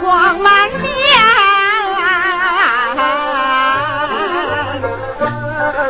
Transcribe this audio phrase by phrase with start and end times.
[0.00, 0.88] 光满面，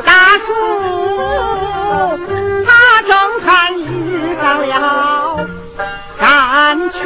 [0.05, 0.47] 大树
[2.67, 2.69] 他
[3.03, 3.11] 正
[3.47, 3.49] 酣
[3.79, 4.75] 遇上了
[6.19, 6.99] 甘泉，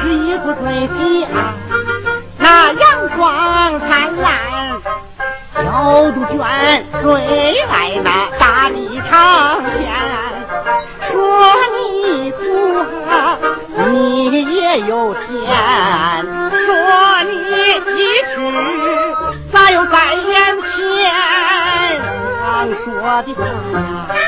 [0.00, 0.16] 十一
[2.38, 2.82] 那阳
[3.16, 3.81] 光。
[23.14, 24.21] 我的话，别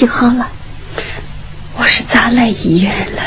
[0.00, 0.48] 就好了。
[1.76, 3.22] 我是咋来医院了？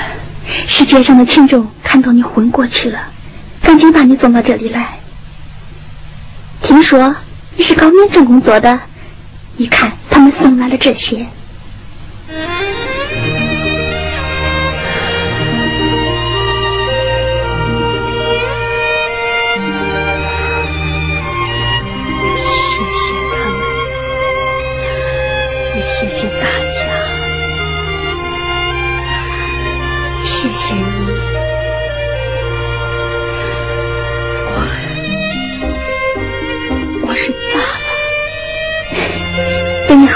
[0.68, 3.00] 是街上的群众看到你昏过去了，
[3.62, 4.98] 赶紧把你送到这里来。
[6.64, 7.16] 听说
[7.56, 8.80] 你是搞民政工作的，
[9.56, 11.28] 你看他们送来了这些。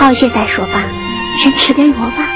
[0.08, 0.82] 好些再说吧，
[1.38, 2.30] 先吃点药吧。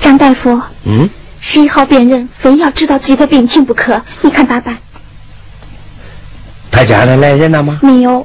[0.00, 1.10] 张大夫，嗯，
[1.40, 4.78] 十一号病人非要知道自己的病情不可，你看咋办？
[6.70, 7.80] 他家里来人了吗？
[7.82, 8.24] 没有，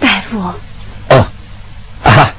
[0.00, 0.40] 大夫。
[1.10, 1.28] 哦，
[2.02, 2.34] 啊。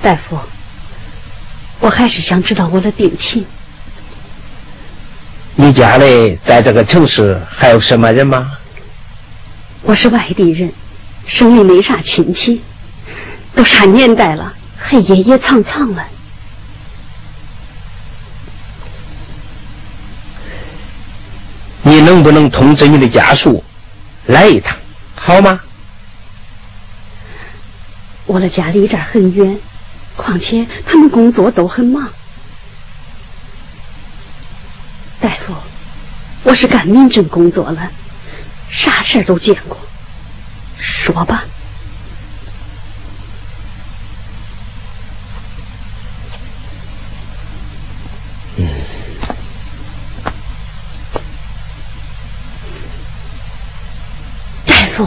[0.00, 0.38] 大夫，
[1.80, 3.44] 我还是想知道我的病情。
[5.56, 8.52] 你家里在这个城市还有什么人吗？
[9.82, 10.72] 我是外地人，
[11.26, 12.62] 省里没啥亲戚，
[13.54, 16.04] 都啥年代了，还爷爷苍苍了。
[21.82, 23.64] 你能不能通知你的家属
[24.26, 24.76] 来一趟，
[25.16, 25.60] 好吗？
[28.26, 29.58] 我的家离这儿很远。
[30.18, 32.06] 况且他们工作都很忙，
[35.20, 35.54] 大夫，
[36.42, 37.90] 我是干民政工作了，
[38.68, 39.78] 啥事儿都见过，
[40.76, 41.44] 说吧。
[48.56, 48.68] 嗯，
[54.66, 55.06] 大夫，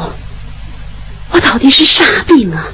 [1.32, 2.66] 我到底是啥病啊？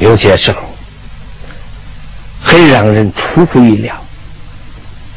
[0.00, 0.58] 有些时候
[2.42, 3.94] 很让人出乎意料，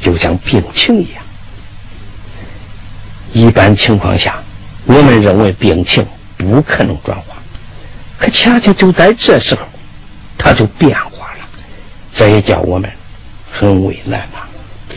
[0.02, 1.24] 就像病情一样。
[3.32, 4.44] 一般情况下，
[4.86, 6.06] 我们认为病情
[6.38, 7.38] 不可能转化，
[8.20, 9.62] 可恰恰就在这时候，
[10.38, 11.48] 它就变化了，
[12.14, 12.92] 这也叫我们
[13.52, 14.96] 很为难呐。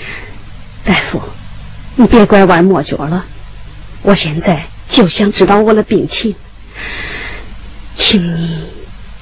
[0.84, 1.22] 大夫，
[1.94, 3.24] 你别拐弯抹角了，
[4.02, 6.34] 我现在就想知道我的病情，
[7.96, 8.55] 请你。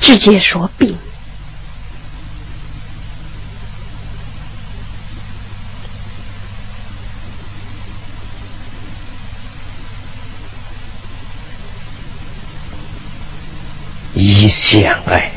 [0.05, 0.95] 直接说病，
[14.15, 15.33] 胰腺癌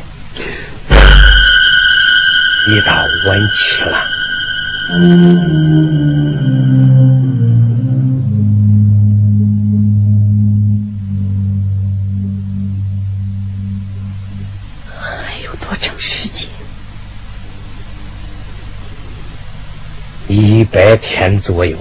[2.68, 2.94] 已到
[3.26, 4.06] 晚期了。
[20.58, 21.78] 一百天左右。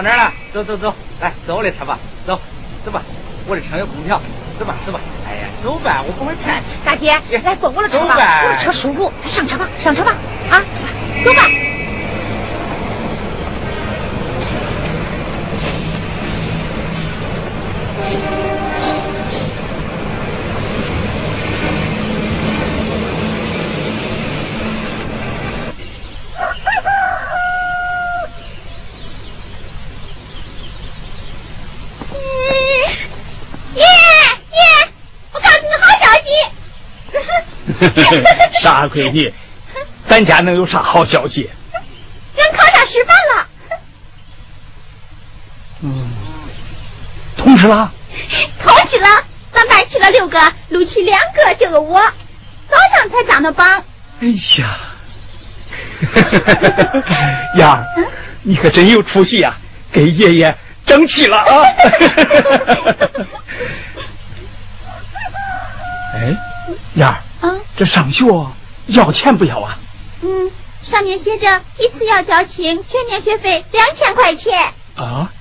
[0.00, 0.32] 到哪儿了？
[0.54, 2.40] 走走走，来坐我的车吧，走
[2.84, 3.02] 走吧，
[3.46, 4.18] 我的车有空调，
[4.58, 4.98] 走吧走吧。
[5.28, 6.62] 哎呀，走吧，我不会开。
[6.84, 7.12] 大姐，
[7.44, 10.14] 来坐我的车吧，我的车舒服，上车吧，上车吧，
[38.62, 39.34] 傻闺女，
[40.08, 41.50] 咱家能有啥好消息？
[42.36, 43.46] 人考上师范了。
[45.82, 46.10] 嗯，
[47.36, 47.90] 通知了。
[48.62, 49.08] 通知了，
[49.52, 51.98] 咱班去了六个，录取两个，就有我。
[52.68, 53.82] 早上才上的榜。
[54.20, 54.78] 哎呀，
[57.56, 57.82] 呀，
[58.42, 59.56] 你可真有出息呀，
[59.90, 60.54] 给爷爷
[60.86, 61.64] 争气了啊！
[66.14, 66.36] 哎，
[66.94, 67.19] 呀。
[67.80, 68.26] 嗯，这上学
[68.88, 69.78] 要钱不要啊？
[70.22, 70.50] 嗯，
[70.82, 74.74] 上面写着一次要交清，全年学费两千块钱。
[74.96, 75.32] 啊？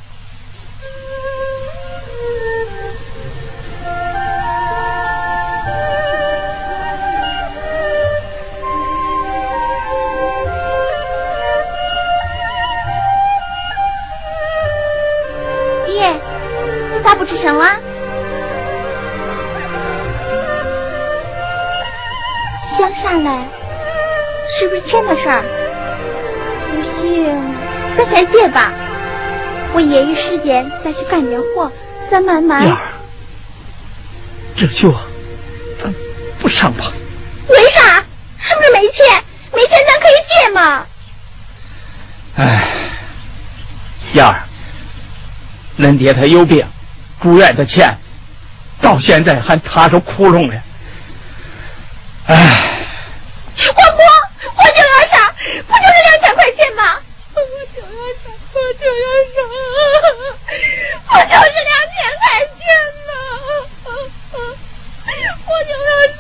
[15.86, 17.89] 爹，你咋不吱声了？
[22.80, 23.46] 想上来？
[24.58, 25.44] 是不是钱的事儿？
[26.72, 27.54] 不行，
[27.98, 28.72] 咱先借吧。
[29.74, 31.70] 我业余时间再去干点活，
[32.10, 32.64] 咱慢慢。
[32.64, 32.80] 燕儿，
[34.56, 34.94] 这就
[35.84, 35.94] 咱
[36.40, 36.94] 不上吧。
[37.50, 37.98] 为啥？
[38.38, 39.24] 是不是没钱？
[39.54, 40.88] 没钱咱可以借嘛。
[42.38, 42.66] 哎，
[44.14, 44.48] 燕儿，
[45.78, 46.66] 恁爹他有病，
[47.22, 48.00] 住院的钱
[48.82, 50.62] 到现在还踏着窟窿呢。
[52.28, 52.68] 哎。
[53.60, 53.78] 我不，
[54.56, 55.20] 我就要上，
[55.68, 56.82] 不吗？
[57.36, 59.06] 我就要上，我就要
[59.36, 59.38] 上，
[61.10, 62.24] 我就是两千块
[62.56, 62.58] 钱
[63.06, 63.12] 呢！
[65.46, 66.20] 我就要上，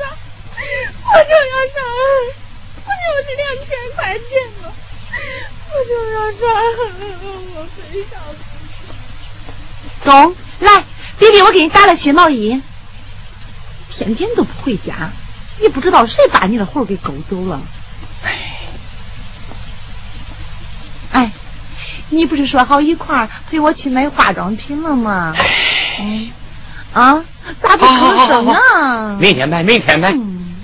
[1.07, 1.79] 我就要上，
[2.83, 3.97] 我就是两千块
[4.27, 4.63] 钱呢！
[5.71, 6.41] 我就要上，
[7.55, 8.13] 我非上
[10.03, 10.07] 走，
[10.59, 10.67] 来，
[11.17, 12.61] 弟弟，我给你打了新毛衣。
[13.89, 15.09] 天天都不回家，
[15.59, 17.61] 也不知道谁把你的魂给勾走了。
[18.23, 18.31] 哎，
[21.11, 21.31] 哎
[22.07, 25.35] 你不是说好一块儿陪我去买化妆品了吗？
[25.35, 26.29] 哎，
[26.93, 27.21] 啊，
[27.61, 29.17] 咋不吭声啊？
[29.19, 30.13] 明天买，明天买。
[30.13, 30.55] 嗯，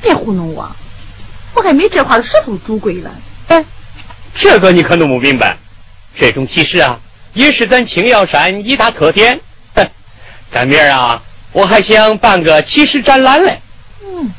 [0.00, 0.70] 别糊弄我，
[1.54, 3.10] 我还没这块石头主贵了。
[3.48, 3.64] 哎，
[4.36, 5.56] 这个你可弄不明白。
[6.14, 6.96] 这种其实啊，
[7.32, 9.40] 也是咱青瑶山一大特点。
[10.50, 13.60] 哼，咱明儿啊，我还想办个骑士展览嘞。
[14.02, 14.32] 嗯。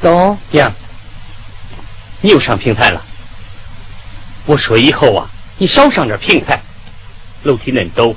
[0.00, 0.72] 走，娘，
[2.20, 3.02] 你又上平台了。
[4.44, 5.28] 我说以后啊，
[5.58, 6.60] 你少上点平台，
[7.42, 8.14] 楼梯恁陡。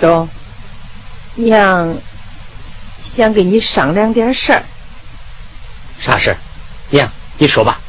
[0.00, 0.28] 走，
[1.36, 1.96] 娘
[3.16, 4.62] 想跟你商量点事儿。
[6.00, 6.36] 啥事儿？
[6.90, 7.80] 娘，你说吧。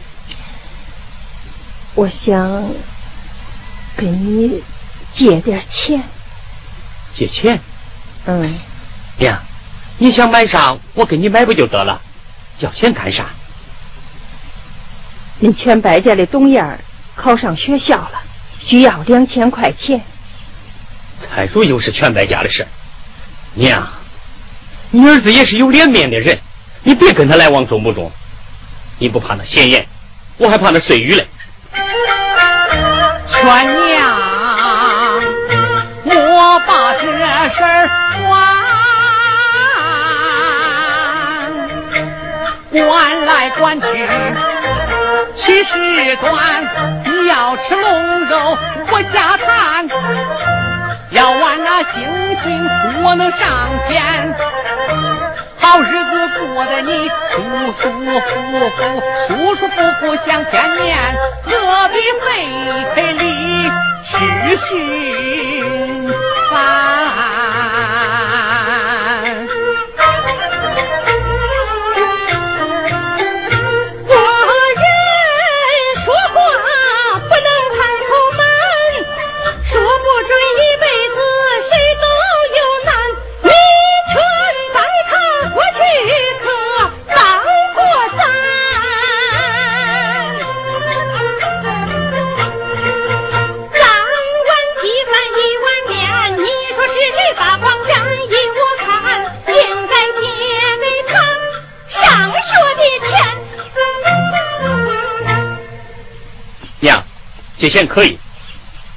[1.94, 2.70] 我想
[3.96, 4.64] 跟你
[5.14, 6.04] 借点钱。
[7.14, 7.60] 借钱？
[8.26, 8.60] 嗯。
[9.18, 9.42] 娘。
[9.98, 12.02] 你想买啥，我给你买不就得了？
[12.60, 13.28] 要钱干啥？
[15.40, 16.80] 你全白家的董燕
[17.16, 18.22] 考上学校了，
[18.60, 20.02] 需要两千块钱。
[21.18, 22.68] 财主又是全白家的事
[23.54, 23.88] 娘，
[24.92, 26.40] 你儿子也是有脸面的人，
[26.84, 28.12] 你别跟他来往中不重？
[28.98, 29.86] 你不怕那鲜艳，
[30.38, 31.28] 我还怕那碎鱼嘞。
[33.30, 33.44] 全
[33.88, 34.02] 娘，
[36.06, 37.90] 我把这事儿
[42.72, 43.86] 管管来管去，
[45.36, 46.32] 七十端。
[47.04, 48.58] 你要吃龙肉，
[48.92, 49.86] 我下坛；
[51.12, 52.02] 要玩那星
[52.44, 52.68] 星，
[53.04, 53.40] 我能上
[53.88, 54.36] 天。
[55.58, 56.12] 好日子
[56.54, 56.92] 过得你
[57.32, 57.42] 舒
[57.82, 58.20] 舒服
[58.70, 58.80] 服，
[59.28, 60.98] 舒舒服服享天年，
[61.46, 61.50] 何
[61.90, 62.26] 必费
[62.96, 63.24] 费力
[64.06, 64.14] 去
[64.70, 66.14] 寻
[66.52, 66.95] 烦？
[107.58, 108.18] 借钱可以，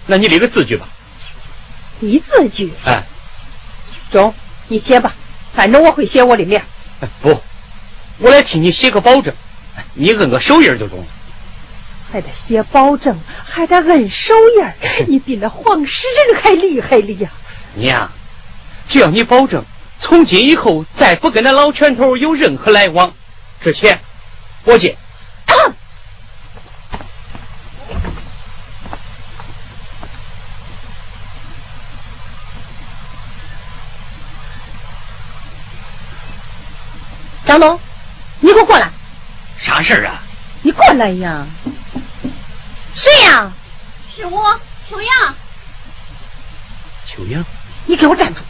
[0.07, 0.89] 那你立个字据吧。
[2.01, 2.73] 立字据？
[2.85, 3.05] 哎，
[4.11, 4.35] 中，
[4.69, 5.15] 你写吧，
[5.55, 6.61] 反正我会写我的名。
[7.21, 7.41] 不，
[8.19, 9.35] 我来替你写个保证，
[9.95, 11.07] 你摁个手印就中了。
[12.11, 17.31] 还得写保证，还得摁手印， 你比那黄石人还厉害了呀！
[17.75, 18.11] 娘，
[18.89, 19.65] 只要你保证，
[20.01, 23.13] 从今以后再不跟那老拳头有任何来往，
[23.61, 24.01] 这钱
[24.65, 24.97] 我借。
[37.49, 37.81] 张东，
[38.41, 38.91] 你给我过来！
[39.57, 40.21] 啥事儿啊？
[40.61, 41.47] 你过来呀！
[42.95, 43.51] 谁呀？
[44.15, 45.35] 是我，秋阳。
[47.07, 47.43] 秋阳，
[47.87, 48.41] 你给我站住！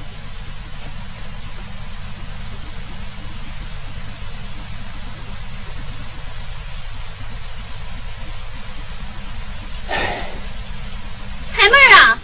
[11.56, 12.18] 开门啊！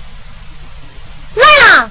[1.37, 1.45] 来
[1.79, 1.91] 了。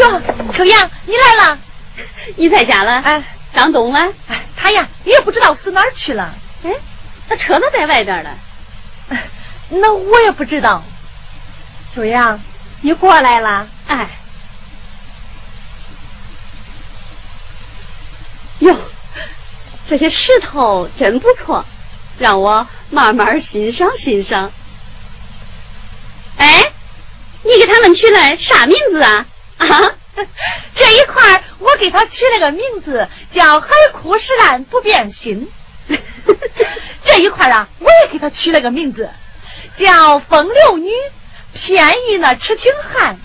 [0.00, 0.20] 哟，
[0.54, 1.58] 秋阳，你来了，
[2.36, 3.00] 你在家了？
[3.00, 3.22] 哎，
[3.54, 3.98] 张东呢？
[4.28, 6.34] 哎，他呀，也不知道死哪儿去了。
[6.64, 6.70] 哎，
[7.28, 8.30] 他车都在外边了。
[9.68, 10.82] 那我也不知道。
[11.94, 12.40] 秋阳，
[12.80, 13.68] 你过来了？
[13.88, 14.08] 哎。
[18.60, 18.76] 哟，
[19.88, 21.64] 这些石头真不错，
[22.18, 24.50] 让我慢慢欣赏欣赏。
[26.38, 26.72] 哎。
[27.42, 29.24] 你给他们取了啥名字啊？
[29.60, 29.94] 啊，
[30.74, 35.48] 这一块我给他取了个名字，叫海枯石烂不变心。
[37.04, 39.10] 这一块啊，我也给他取了个名字，
[39.76, 40.90] 叫风流女，
[41.52, 43.18] 偏遇那痴情汉。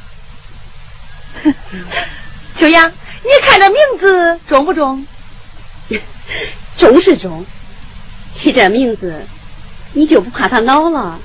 [2.58, 2.92] 秋阳，
[3.24, 5.06] 你看这名字中不中？
[6.80, 7.46] 中是中，
[8.36, 9.26] 起这名字，
[9.94, 11.20] 你就不怕他恼了，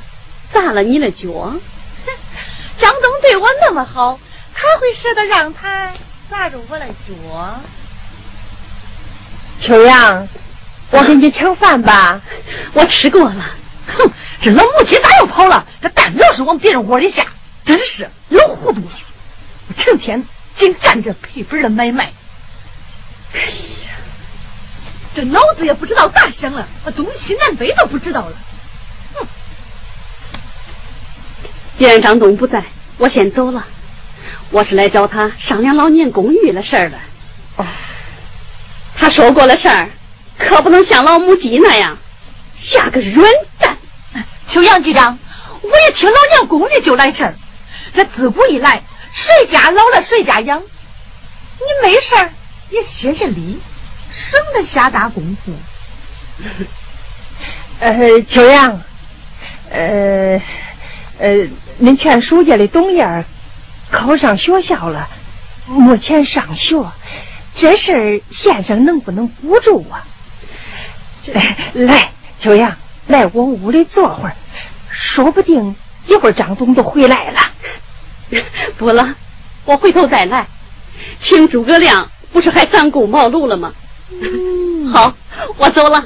[0.53, 1.55] 砸了你的脚？
[2.79, 4.18] 张东对我那么好，
[4.54, 5.92] 他会舍得让他
[6.30, 7.60] 砸着我的脚？
[9.60, 10.28] 秋阳，
[10.90, 12.20] 我给你盛饭吧。
[12.72, 13.44] 我吃过了。
[13.86, 14.10] 哼，
[14.40, 15.66] 这老母鸡咋又跑了？
[15.82, 17.26] 这蛋老是往别人窝里下，
[17.64, 18.92] 真是老糊涂了。
[19.68, 20.24] 我成天
[20.56, 22.12] 净干这赔本的买卖。
[23.34, 23.90] 哎呀，
[25.14, 28.36] 这脑子也不知道咋想了，东西南北都不知道了。
[29.14, 29.26] 哼！
[31.78, 32.64] 既然张东不在，
[32.96, 33.66] 我先走了。
[34.50, 36.98] 我是来找他商量老年公寓的事儿的。
[37.56, 37.66] 哦，
[38.96, 39.88] 他说过的事儿，
[40.38, 41.96] 可不能像老母鸡那样
[42.56, 43.24] 下个软
[43.58, 43.76] 蛋。
[44.48, 45.18] 秋阳局长，
[45.62, 47.34] 我一听老年公寓就来气儿。
[47.94, 48.82] 这自古以来，
[49.12, 50.60] 谁家老了谁家养。
[50.60, 52.32] 你没事儿
[52.70, 53.60] 也歇歇力，
[54.10, 55.52] 省得瞎打功夫。
[57.78, 58.80] 呃，秋阳，
[59.70, 60.42] 呃。
[61.22, 61.34] 呃，
[61.82, 63.26] 恁劝书家的董燕
[63.90, 65.09] 考上学校了，
[65.66, 66.90] 目前上学，
[67.55, 70.07] 这事儿先生能不能补助啊？
[71.74, 72.74] 来，秋阳，
[73.09, 74.35] 来我屋里坐会儿，
[74.90, 75.74] 说不定
[76.07, 77.40] 一会儿张总都回来了。
[78.79, 79.14] 不了，
[79.64, 80.46] 我回头再来。
[81.20, 83.72] 请诸葛亮不是还三顾茅庐了吗？
[84.92, 85.14] 好，
[85.57, 86.05] 我走了。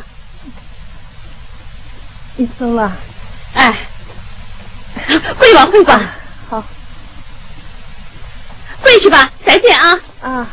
[2.37, 2.97] 你走了？
[3.55, 3.77] 哎。
[5.37, 6.01] 回吧，回吧，好，
[8.85, 10.01] 回去吧，再见啊！
[10.21, 10.47] 啊，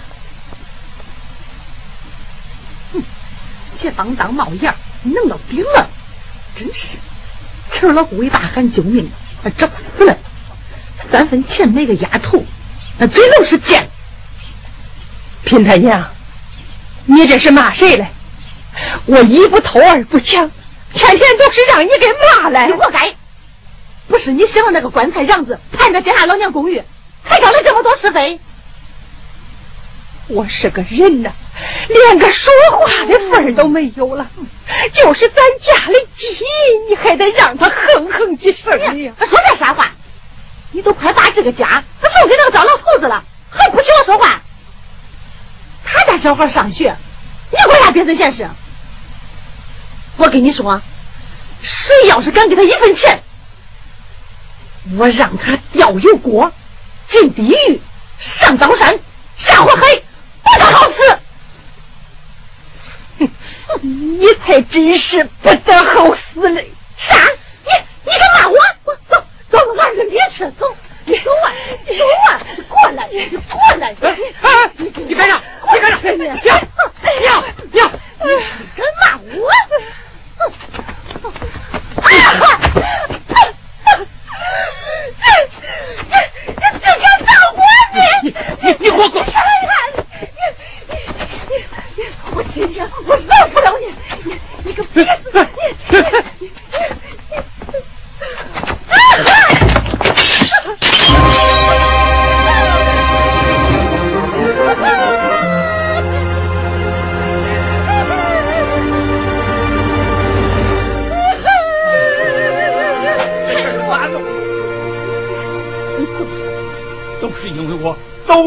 [2.93, 3.03] 哼，
[3.81, 5.89] 这帮当冒烟，弄到顶了，
[6.57, 6.97] 真是，
[7.73, 9.11] 陈老虎一大喊救命，
[9.57, 9.67] 找
[9.97, 10.17] 死了，
[11.11, 12.43] 三分钱没个丫头，
[12.97, 13.89] 那嘴都是贱。
[15.43, 16.09] 贫太娘，
[17.05, 18.07] 你这是骂谁嘞？
[19.05, 20.49] 我一不偷二不抢，
[20.93, 22.07] 天天都是让你给
[22.39, 23.13] 骂嘞，你活该。
[24.07, 26.81] 不是你想的那个棺材瓤子，盼着接下老娘公寓，
[27.23, 28.39] 才招了这么多是非。
[30.27, 31.31] 我是个人呐，
[31.89, 34.25] 连个说话的份儿都没有了。
[34.93, 36.45] 就是咱家的鸡，
[36.89, 39.13] 你还得让他哼哼几声呢。
[39.19, 39.91] 说这啥话？
[40.71, 44.41] 你都快把这个家送给那个糟老头子了，还不许我说话？
[45.83, 46.95] 他家小孩上学，
[47.51, 48.47] 你管啥别人闲事？
[50.15, 50.81] 我跟你说，
[51.61, 53.21] 谁要是敢给他一分钱，
[54.97, 56.49] 我让他掉油锅、
[57.11, 57.81] 进地狱、
[58.39, 58.97] 上刀山、
[59.37, 59.81] 下火海，
[60.43, 61.19] 不得好死！
[63.81, 66.71] 你才真是不得好死嘞！
[66.97, 67.15] 啥？
[67.63, 67.69] 你
[68.03, 68.55] 你敢骂我？
[68.85, 71.51] 我走走，俺跟别吃，走，你走啊，
[71.85, 73.95] 走啊，过来，你过来！
[74.01, 74.71] 哎！
[74.77, 75.41] 你你干啥？
[75.73, 75.97] 你干啥？
[76.01, 76.37] 娘娘
[77.71, 78.25] 娘，你
[78.75, 79.03] 敢骂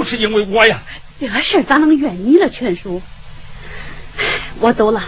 [0.04, 0.78] 是因为我呀！
[1.20, 3.00] 这事儿咋能怨你了，全叔？
[4.60, 5.02] 我走了，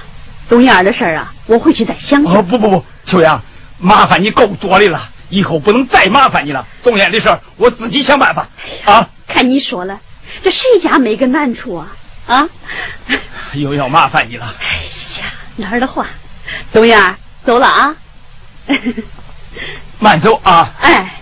[0.48, 2.34] 东燕的事儿啊，我回去再想想。
[2.36, 3.42] 哦，不不不，秋阳，
[3.78, 6.66] 麻烦你够多的了，以后不能再麻烦你了。
[6.82, 8.48] 东燕的事儿我自己想办法。
[8.84, 10.00] 啊，看你说了，
[10.42, 11.88] 这谁家没个难处啊？
[12.26, 12.48] 啊，
[13.54, 14.54] 又要麻烦你了。
[14.60, 14.84] 哎
[15.20, 16.06] 呀，哪儿的话，
[16.72, 17.96] 东燕走了啊。
[19.98, 20.74] 慢走啊。
[20.80, 21.12] 哎。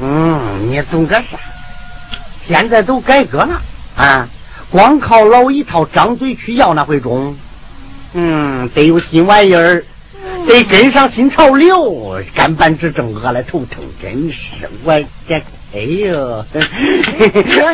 [0.00, 1.38] 嗯，你懂个啥？
[2.46, 3.62] 现在都改革了
[3.96, 4.28] 啊，
[4.70, 7.34] 光靠老一套张嘴去要那会中。
[8.12, 9.82] 嗯，得有新玩意儿，
[10.46, 15.42] 得跟上新潮流，干办执政饿了头疼，真是我这。
[15.70, 16.44] 哎呦，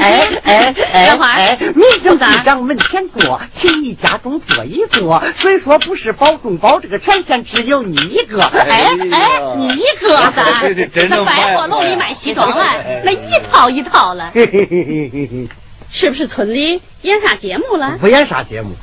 [0.00, 5.22] 哎哎哎等会儿哎，民政局长门前过，请你家中坐一坐。
[5.38, 8.42] 虽说不是保中保，这个权限只有你一个。
[8.42, 10.32] 哎哎，你一个
[11.08, 15.48] 那百货楼里卖西装来，那一套一套了，嘿嘿嘿嘿嘿嘿。
[15.90, 17.96] 是不是村里演啥节目了？
[18.00, 18.74] 不演啥节目，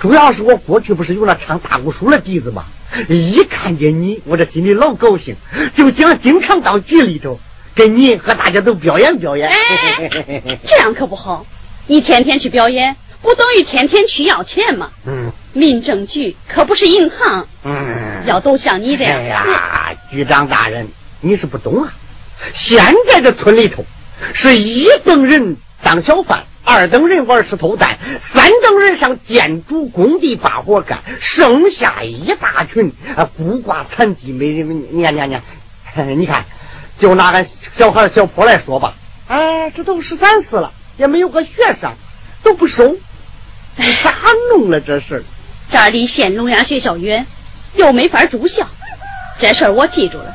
[0.00, 2.64] 主要是我过去不是有那唱大鼓书的底子吗？
[3.08, 5.36] 一看见你，我这心里老高兴，
[5.76, 7.38] 就想经常到局里头
[7.78, 9.48] 跟你和大家都表演表演。
[9.48, 10.10] 哎，
[10.66, 11.46] 这样可不好，
[11.86, 14.90] 你天天去表演，不等于天天去要钱吗？
[15.06, 19.16] 嗯民政局可不是银行，嗯，要都像你这样。
[19.16, 20.88] 哎呀，局长大人，
[21.20, 21.92] 你是不懂啊！
[22.54, 23.84] 现在这村里头
[24.34, 27.98] 是一等人当小贩，二等人玩石头蛋，
[28.34, 35.42] 三等人上建筑工地把活干，剩下一大群啊孤寡残疾没人 你看你看。
[36.16, 36.44] 你看，
[36.98, 38.94] 就拿俺小孩小坡来说吧，
[39.28, 41.92] 哎，这都十三四了，也没有个学生，
[42.42, 42.96] 都不收，
[43.76, 44.12] 你咋
[44.50, 45.22] 弄了这事儿？
[45.70, 47.26] 这儿离县聋哑学校远，
[47.74, 48.66] 又没法住校，
[49.38, 50.34] 这事儿我记住了。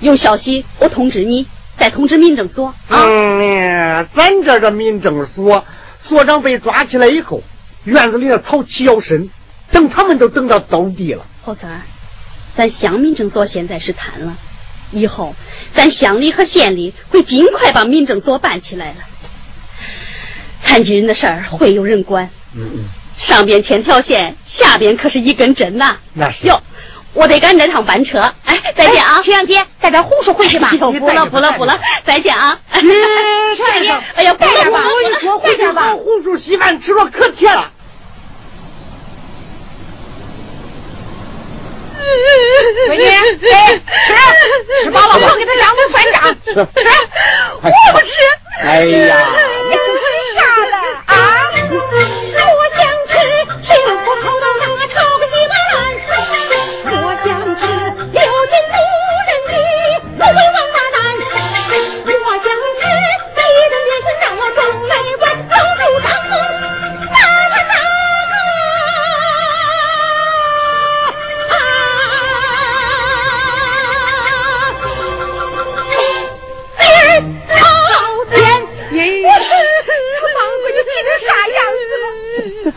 [0.00, 2.74] 有消息我通知你，再通知民政所啊。
[2.90, 5.64] 嗯，咱这个民政所
[6.02, 7.42] 所长被抓起来以后，
[7.84, 9.30] 院子里的草齐腰深，
[9.72, 11.26] 等他们都等到兜底了。
[11.42, 11.80] 后三儿，
[12.56, 14.36] 咱乡民政所现在是瘫了，
[14.90, 15.34] 以后
[15.74, 18.96] 咱乡里和县里会尽快把民政所办起来了。
[20.64, 22.84] 残疾人的事儿会有人管，嗯嗯，
[23.16, 25.96] 上边牵条线，下边可是一根针呐。
[26.14, 26.60] 那是哟，
[27.14, 28.18] 我得赶这趟班车。
[28.44, 30.70] 哎，再见啊，曲阳姐，带点胡说回去吧。
[30.80, 32.58] 哟，不了不了不了，再见啊。
[32.70, 32.80] 哎
[33.56, 33.96] 再见。
[34.16, 34.82] 哎呀，不了不了
[35.32, 37.70] 我回去把红薯稀饭吃了可甜了。
[42.88, 43.02] 闺女，
[43.50, 44.10] 哎，吃
[44.84, 46.16] 吃饱了，我给他两顿算账。
[46.44, 46.58] 吃吃，
[47.62, 48.06] 我不吃。
[48.62, 49.12] 哎呀，
[49.68, 49.78] 你吃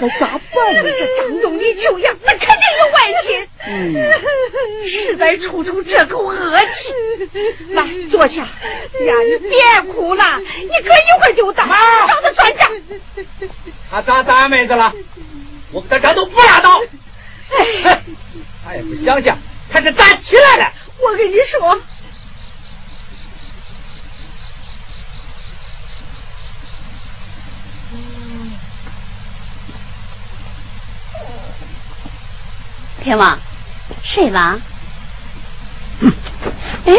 [0.01, 0.81] 该咋办呢？
[0.83, 3.47] 这张东李秋阳，那肯定有外心。
[3.67, 3.93] 嗯，
[4.89, 6.93] 实在出出这口恶气。
[7.69, 8.41] 来，坐下。
[8.41, 8.49] 呀，
[9.29, 12.71] 你别哭了，你哥一会儿就到，找 他算账。
[13.91, 14.91] 他咋咋妹子了？
[15.71, 16.81] 我给他这都不拉倒。
[17.51, 18.01] 哎，
[18.65, 19.37] 他也不想想，
[19.71, 20.71] 他是咋起来的？
[20.99, 21.79] 我跟你说，
[33.03, 33.37] 天王，
[34.03, 34.61] 谁王？
[36.85, 36.93] 哎，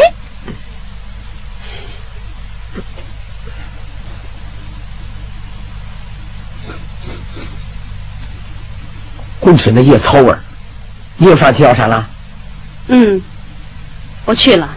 [9.39, 10.39] 滚春的野草味儿，
[11.17, 12.09] 你又上去药山了？
[12.87, 13.21] 嗯，
[14.25, 14.69] 我去了。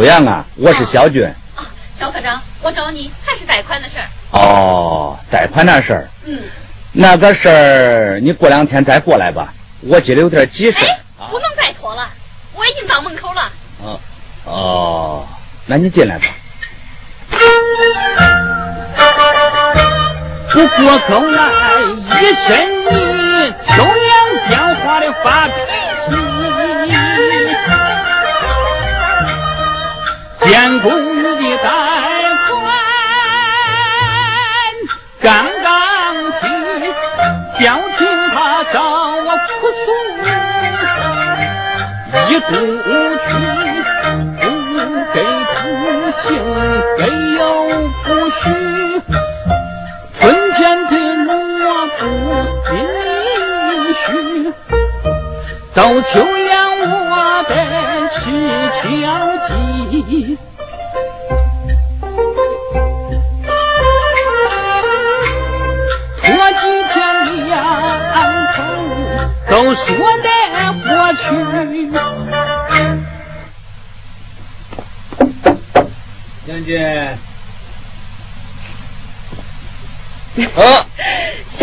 [0.00, 1.22] 哦，是是秋阳啊，我是小军。
[1.54, 1.66] 啊，
[1.98, 4.08] 肖科长，我找你还是贷款的事儿。
[4.32, 6.08] 哦，贷款那事儿。
[6.24, 6.38] 嗯。
[6.92, 9.52] 那个事儿，你过两天再过来吧。
[9.82, 10.78] 我今儿有点急事。
[10.86, 10.98] 哎，
[11.30, 12.08] 不能再拖了，
[12.54, 13.52] 我已经到门口了。
[13.82, 14.00] 哦
[14.46, 15.28] 哦，
[15.66, 16.24] 那你进来吧。
[20.52, 21.20] 我过口
[42.30, 43.28] 一肚去，
[44.38, 44.42] 不
[45.12, 45.18] 给
[45.50, 45.58] 不
[46.22, 46.28] 行，
[46.96, 47.00] 给
[47.34, 47.42] 又
[48.04, 48.42] 不许。
[50.20, 50.92] 春天的
[51.24, 51.28] 路
[51.66, 52.00] 啊不
[52.72, 52.72] 允
[54.06, 54.06] 许，
[55.74, 56.12] 到秋
[56.46, 56.54] 阳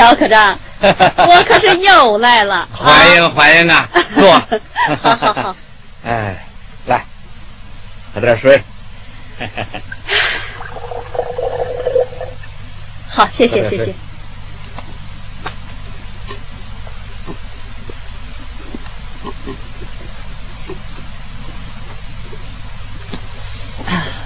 [0.08, 2.66] 肖科长， 我可是又来了。
[2.72, 4.32] 欢迎欢迎啊，坐。
[5.02, 5.56] 好 好好。
[6.06, 6.46] 哎，
[6.86, 7.04] 来，
[8.14, 8.64] 喝点水。
[13.10, 13.94] 好，谢谢谢谢。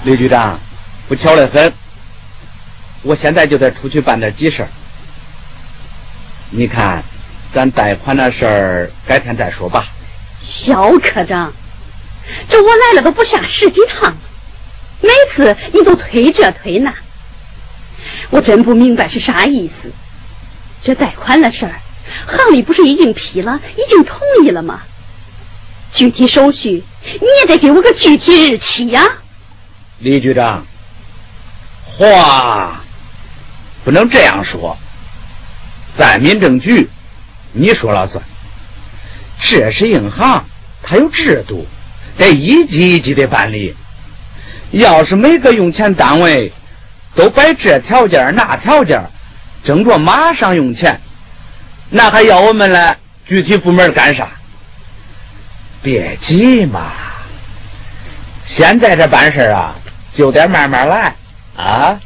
[0.04, 0.60] 李局长，
[1.08, 1.74] 不巧得很。
[3.02, 4.68] 我现在就得出去办点急事
[6.54, 7.02] 你看，
[7.54, 9.88] 咱贷款的事儿改天再说吧。
[10.44, 11.54] 肖科长，
[12.50, 14.18] 这我来了都不下十几趟了，
[15.00, 16.94] 每次你都推这推那，
[18.32, 19.90] 我真不明白是啥意思。
[20.84, 21.76] 这贷款的事儿，
[22.28, 24.82] 行里不是已经批了，已经同意了吗？
[25.94, 29.02] 具体手续你也得给我个具体日期呀。
[30.00, 30.66] 李局长，
[31.98, 32.82] 话。
[33.84, 34.78] 不能这样说，
[35.98, 36.90] 在民政局，
[37.54, 38.24] 你说了算。
[39.44, 40.46] 这是银行，
[40.84, 41.68] 它有制度，
[42.18, 43.76] 得一级一级的办理。
[44.72, 46.54] 要是每个用钱单位
[47.16, 49.04] 都摆这条件那条件，
[49.64, 51.02] 争着马上用钱，
[51.90, 54.28] 那还要我们来具体部门干啥？
[55.84, 56.92] 别急嘛，
[58.46, 59.76] 现在这办事啊，
[60.14, 61.16] 就得慢慢来
[61.58, 62.00] 啊。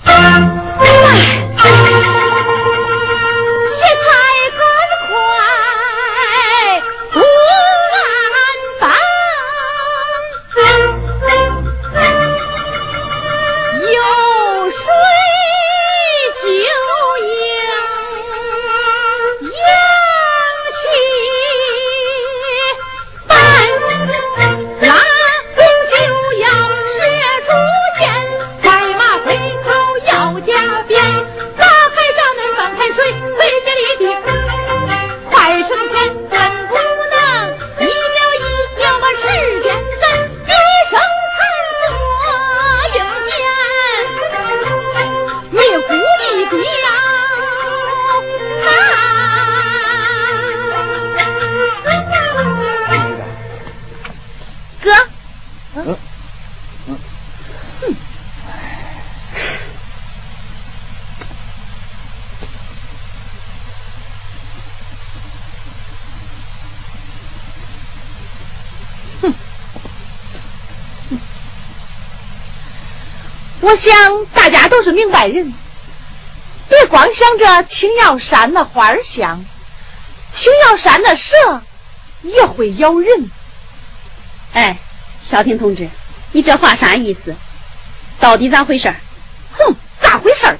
[73.65, 75.51] 我想大家都是明白人，
[76.69, 79.43] 别光想着青瑶山的花香，
[80.35, 81.61] 青瑶山的蛇
[82.21, 83.31] 也会咬人。
[84.53, 84.77] 哎，
[85.27, 85.89] 小婷同志，
[86.31, 87.35] 你这话啥意思？
[88.19, 88.87] 到底咋回事？
[89.57, 90.59] 哼，咋回事？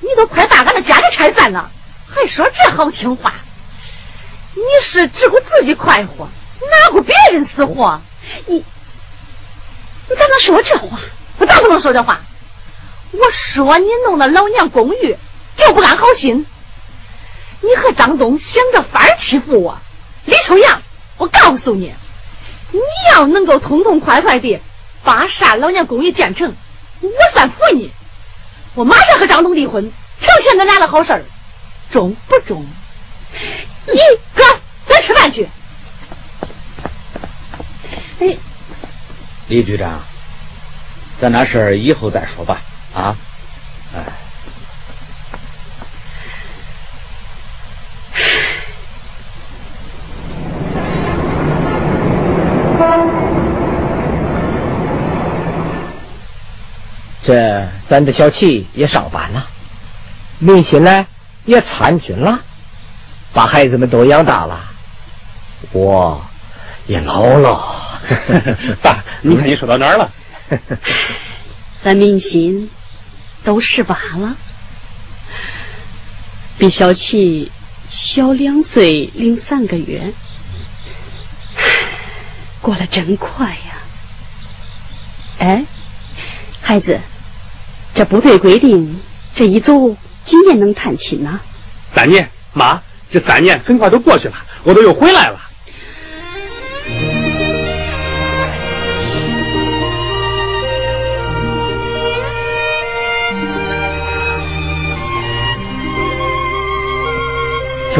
[0.00, 1.70] 你都快把俺的家给拆散了，
[2.08, 3.32] 还说这好听话？
[4.56, 6.28] 你是只顾自己快活，
[6.62, 8.02] 哪顾别人死活？
[8.46, 10.98] 你你咋能说这话？
[11.38, 12.20] 我咋不能说这话？
[13.12, 15.16] 我说你弄的老娘公寓
[15.56, 16.46] 就不安好心，
[17.60, 19.76] 你和张东想着法儿欺负我，
[20.24, 20.80] 李秋阳，
[21.16, 21.92] 我告诉你，
[22.70, 22.80] 你
[23.12, 24.60] 要能够痛痛快快的
[25.02, 26.54] 把杀老娘公寓建成，
[27.00, 27.90] 我算服你，
[28.74, 29.82] 我马上和张东离婚，
[30.20, 31.24] 成全咱俩的好事儿，
[31.90, 32.64] 中不中？
[33.86, 33.98] 你
[34.34, 34.42] 哥，
[34.86, 35.48] 咱吃饭去。
[38.20, 38.36] 哎，
[39.48, 40.00] 李局长。
[41.20, 42.62] 咱那事儿以后再说吧，
[42.94, 43.16] 啊，
[43.94, 44.04] 哎。
[57.22, 59.46] 这咱的小气也上班了，
[60.38, 61.06] 明心呢
[61.44, 62.40] 也参军了，
[63.32, 64.58] 把孩子们都养大了，
[65.72, 66.20] 我
[66.86, 67.60] 也老了。
[68.82, 70.10] 爸，你看你说到哪儿了？
[71.84, 72.70] 咱明心
[73.44, 74.36] 都十八了，
[76.58, 77.50] 比小琪
[77.88, 80.12] 小两岁零三个月，
[82.60, 83.82] 过得真快呀！
[85.38, 85.64] 哎，
[86.60, 87.00] 孩子，
[87.94, 89.00] 这部队规定，
[89.34, 91.40] 这一走几年能探亲呢？
[91.94, 94.34] 三年，妈，这三年很快都过去了，
[94.64, 95.40] 我都又回来了。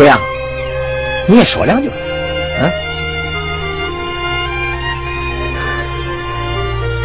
[0.01, 0.19] 秋阳，
[1.29, 2.73] 你也说两句，嗯？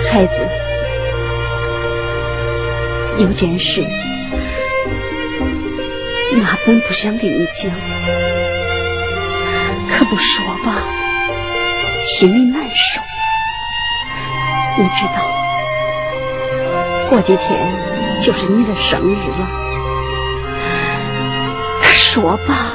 [0.10, 0.34] 孩子，
[3.18, 3.86] 有件事，
[6.38, 7.70] 妈本不想跟你讲，
[9.90, 10.82] 可不说吧，
[12.18, 13.02] 心里难受。
[14.78, 15.36] 你知道，
[17.10, 17.70] 过几天
[18.24, 19.50] 就是你的生日了，
[22.14, 22.72] 说吧。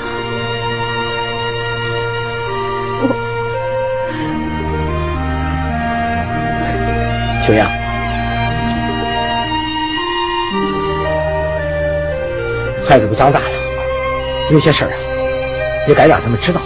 [7.46, 7.68] 秋阳，
[12.88, 13.50] 孩子都长大了，
[14.50, 14.96] 有些事儿啊，
[15.88, 16.60] 也该让他们知道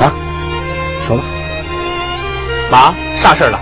[0.00, 0.12] 啊。
[1.06, 1.24] 说吧，
[2.70, 3.60] 妈，啥事儿了？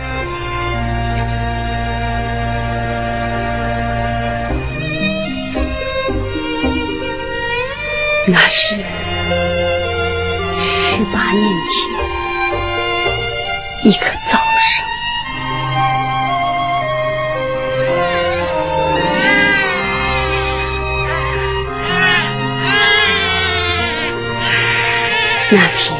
[8.31, 8.77] 那是
[10.61, 11.79] 十八年前
[13.85, 14.05] 一个
[25.51, 25.99] 那天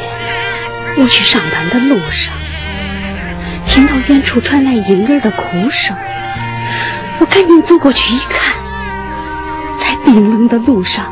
[0.97, 2.33] 我去上班的路上，
[3.65, 5.95] 听到远处传来婴儿的哭声，
[7.19, 8.53] 我赶紧走过去一看，
[9.79, 11.05] 在冰冷的路上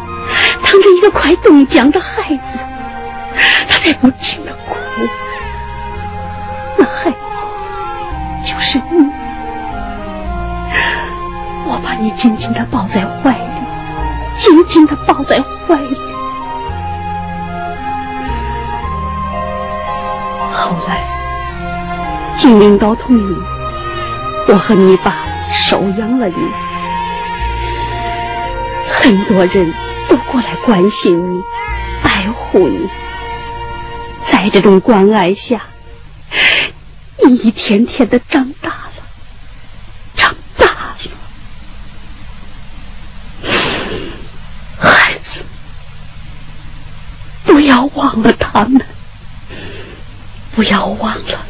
[0.63, 2.59] 躺着一个快冻僵的孩子，
[3.69, 4.75] 他在不停的哭。
[6.77, 7.17] 那孩子
[8.45, 9.09] 就是你，
[11.65, 13.39] 我把你紧紧的抱在怀里，
[14.37, 15.97] 紧紧的抱在怀里。
[20.67, 21.07] 后来，
[22.37, 23.37] 经领导同意，
[24.49, 25.15] 我和你爸
[25.69, 26.35] 收养了你。
[28.99, 29.73] 很多人
[30.09, 31.41] 都过来关心你，
[32.03, 32.89] 爱护你。
[34.29, 35.61] 在这种关爱下，
[37.25, 38.91] 你一天天的长大了，
[40.15, 40.97] 长大了。
[44.77, 45.39] 孩子，
[47.45, 48.85] 不要忘了他们。
[50.57, 51.45] 不要忘了，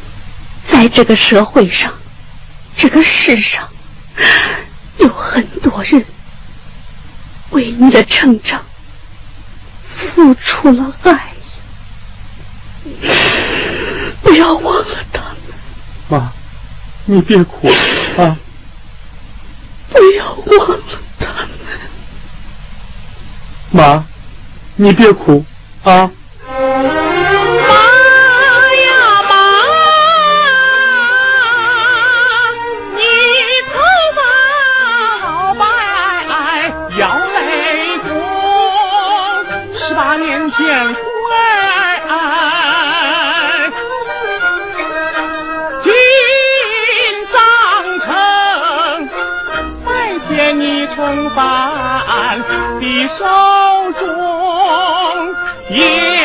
[0.70, 1.94] 在这个社会上，
[2.76, 3.66] 这个世上，
[4.98, 6.06] 有很多人
[7.52, 8.62] 为你的成长
[10.14, 11.32] 付出了爱。
[14.22, 15.38] 不要忘了他们。
[16.10, 16.34] 妈，
[17.06, 17.70] 你别哭
[18.18, 18.38] 啊！
[19.90, 20.80] 不要忘了
[21.18, 21.50] 他们。
[23.72, 24.06] 妈，
[24.76, 25.46] 你别哭
[25.84, 26.12] 啊！
[50.68, 52.44] 你重返
[52.82, 53.24] 的手
[53.98, 54.06] 中
[55.70, 56.17] 一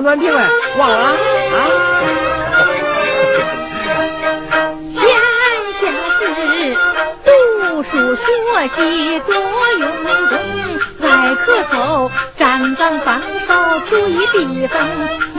[0.00, 1.08] 买这个小暖瓶哎，忘了啊？
[4.98, 5.02] 闲
[5.80, 5.84] 暇
[6.16, 6.20] 时
[7.24, 7.28] 读
[7.84, 8.22] 书学
[8.68, 9.28] 习多
[9.78, 10.34] 用功，
[11.02, 11.04] 爱
[11.36, 11.74] 咳嗽、
[12.38, 13.50] 站岗防守，
[13.88, 14.74] 注意避风。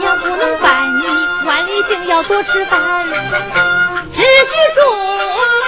[0.02, 0.66] 要不能办
[0.98, 1.02] 你
[1.46, 3.06] 万里行，要多吃饭。
[4.14, 4.24] 只许
[4.74, 4.80] 说
[5.34, 5.66] 爱，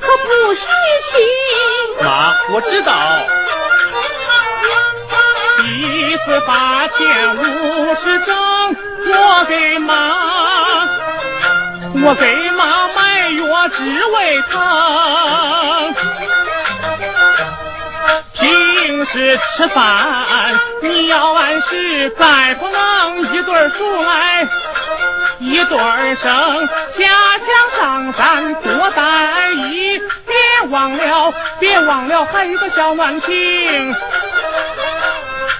[0.00, 0.60] 可不许
[1.10, 1.12] 亲。
[2.04, 2.92] 妈，我知道。
[6.20, 8.36] 一次八千五十整，
[9.08, 10.86] 我给妈，
[12.04, 15.94] 我给妈买药治胃疼。
[18.34, 23.70] 平时吃饭你要按时，再不能一对儿
[24.02, 24.46] 来
[25.38, 26.68] 一对儿生。
[26.98, 27.06] 下
[27.38, 27.48] 乡
[27.78, 33.96] 上山多带衣，别忘了，别忘了还有个小暖瓶。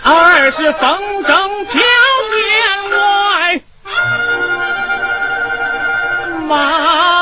[0.03, 1.81] 二是风筝飘
[2.33, 2.41] 天
[2.99, 3.61] 外，
[6.49, 7.20] 马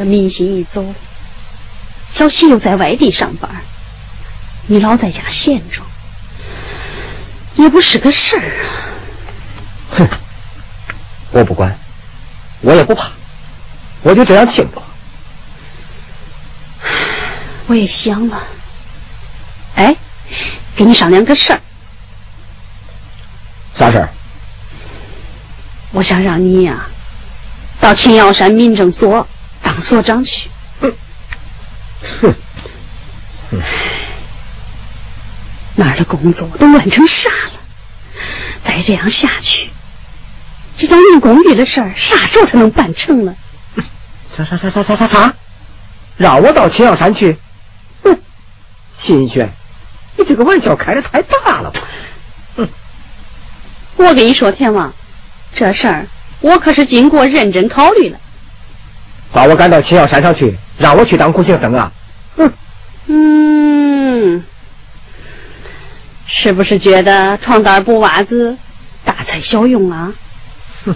[0.00, 0.82] 这明星一走，
[2.08, 3.50] 小喜又在外地上班，
[4.66, 5.82] 你老在家闲着，
[7.56, 8.72] 也不是个事儿啊。
[9.98, 10.08] 哼，
[11.32, 11.78] 我不管，
[12.62, 13.10] 我也不怕，
[14.02, 14.82] 我就这样听着。
[17.66, 18.42] 我也想了，
[19.74, 19.94] 哎，
[20.78, 21.60] 跟你商量个事儿。
[23.74, 24.08] 啥事儿？
[25.92, 26.86] 我想让你呀，
[27.82, 29.28] 到青瑶山民政所。
[29.80, 30.50] 当所长去，
[30.82, 30.92] 哼，
[32.20, 32.34] 哼，
[35.74, 37.52] 那儿的工作都乱成啥了？
[38.62, 39.70] 再这样下去，
[40.76, 43.34] 这老年公寓的事儿啥时候才能办成了？
[44.36, 45.34] 啥啥啥啥啥啥啥？
[46.18, 47.38] 让我到青阳山去？
[48.04, 48.20] 哼，
[48.98, 49.50] 新轩，
[50.18, 51.80] 你这个玩笑开的太大了吧？
[52.56, 52.68] 哼，
[53.96, 54.92] 我跟你说，田王，
[55.54, 56.06] 这事儿
[56.42, 58.20] 我可是经过认真考虑了。
[59.32, 61.92] 把我赶到青瑶山上去，让我去当苦行僧啊！
[62.36, 62.52] 哼，
[63.06, 64.44] 嗯，
[66.26, 68.56] 是不是觉得床单布袜子
[69.04, 70.12] 大材小用啊？
[70.84, 70.94] 哼，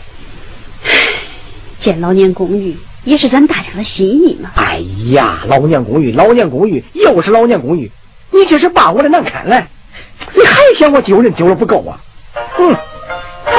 [1.81, 4.51] 建老年公寓也是咱大家的心意嘛。
[4.57, 4.79] 哎
[5.13, 7.91] 呀，老年公寓，老年公寓，又是老年公寓，
[8.31, 9.69] 你这是把我的难堪来，
[10.35, 12.01] 你还嫌我丢人丢的不够啊？
[12.59, 12.75] 嗯，
[13.47, 13.53] 头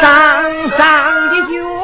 [0.00, 0.42] 上
[0.78, 1.75] 长的角。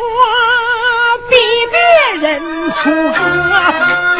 [1.93, 2.41] 比别人
[2.73, 4.12] 出歌，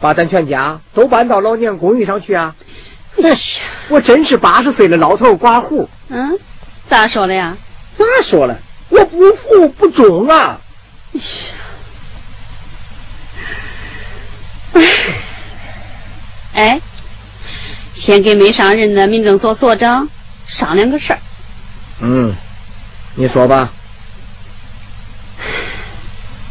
[0.00, 2.54] 把咱全家都搬到老年公寓上去啊！
[3.16, 5.88] 那是，我真是八十岁的老头寡妇。
[6.08, 6.38] 嗯，
[6.88, 7.56] 咋说的呀？
[7.98, 8.58] 咋说了？
[8.88, 10.60] 我不服不中啊！
[16.54, 16.80] 哎，
[17.94, 20.08] 先给没上任的民政所所长
[20.46, 21.18] 商量个事儿。
[22.00, 22.34] 嗯，
[23.14, 23.70] 你说吧。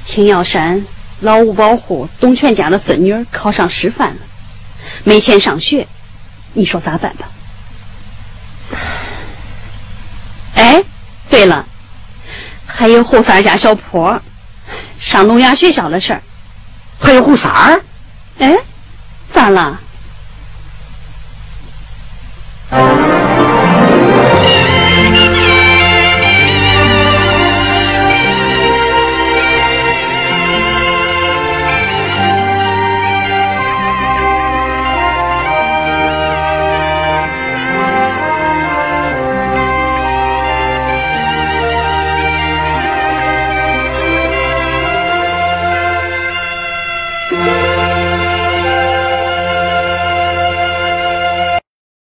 [0.06, 0.86] 青瑶山
[1.22, 4.22] 老五保护董全家的孙女儿考上师范了，
[5.04, 5.88] 没钱上学，
[6.54, 7.30] 你说咋办吧？
[10.56, 10.82] 哎，
[11.30, 11.66] 对了，
[12.66, 14.22] 还有后三家小坡
[15.00, 16.22] 上聋哑学校的事儿。
[17.02, 17.82] 还有胡三儿？
[18.40, 18.56] 哎，
[19.34, 19.80] 咋了？